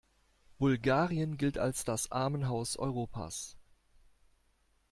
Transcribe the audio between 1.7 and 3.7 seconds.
das Armenhaus Europas.